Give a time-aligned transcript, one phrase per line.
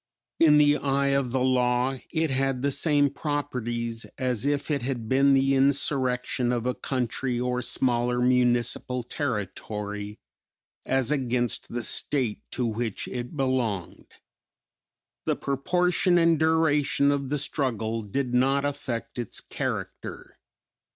[0.39, 5.07] In the eye of the law it had the same properties as if it had
[5.07, 10.17] been the insurrection of a country or smaller municipal territory
[10.87, 14.07] as against the State to which it belonged.
[15.25, 20.39] The proportion and duration of the struggle did not affect its character.